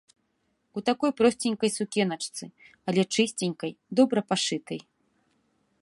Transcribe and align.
У 0.79 0.81
такой 0.89 1.11
просценькай 1.19 1.69
сукеначцы, 1.77 2.45
але 2.91 3.01
чысценькай, 3.17 3.71
добра 4.01 4.19
пашытай. 4.31 4.79